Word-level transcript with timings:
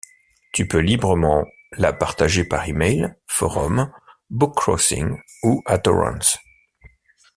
Tu 0.51 0.67
peux 0.67 0.79
librement 0.79 1.45
la 1.73 1.93
partager 1.93 2.43
par 2.43 2.67
email, 2.67 3.13
forum, 3.27 3.91
bookcrossing 4.31 5.19
ou 5.43 5.61
à 5.67 5.77
torrents... 5.77 6.37